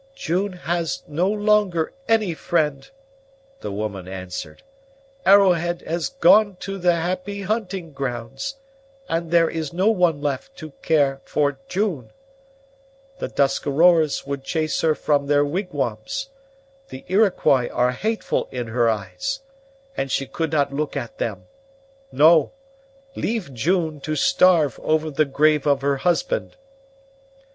"June 0.15 0.53
has 0.53 1.03
no 1.07 1.29
longer 1.29 1.93
any 2.07 2.33
friend!" 2.33 2.89
the 3.59 3.71
woman 3.71 4.07
answered. 4.07 4.63
"Arrowhead 5.27 5.81
has 5.81 6.09
gone 6.09 6.55
to 6.55 6.79
the 6.79 6.95
happy 6.95 7.43
hunting 7.43 7.91
grounds, 7.91 8.55
and 9.07 9.29
there 9.29 9.47
is 9.47 9.71
no 9.73 9.91
one 9.91 10.19
left 10.19 10.55
to 10.57 10.71
care 10.81 11.21
for 11.23 11.59
June. 11.67 12.11
The 13.19 13.27
Tuscaroras 13.27 14.25
would 14.25 14.43
chase 14.43 14.81
her 14.81 14.95
from 14.95 15.27
their 15.27 15.45
wigwams; 15.45 16.31
the 16.89 17.05
Iroquois 17.07 17.67
are 17.69 17.91
hateful 17.91 18.47
in 18.49 18.69
her 18.69 18.89
eyes, 18.89 19.41
and 19.95 20.09
she 20.09 20.25
could 20.25 20.51
not 20.51 20.73
look 20.73 20.97
at 20.97 21.19
them. 21.19 21.45
No! 22.11 22.53
Leave 23.13 23.53
June 23.53 23.99
to 24.01 24.15
starve 24.15 24.79
over 24.81 25.11
the 25.11 25.25
grave 25.25 25.67
of 25.67 25.81
her 25.81 25.97
husband." 25.97 26.55